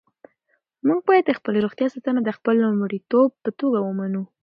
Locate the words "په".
3.43-3.49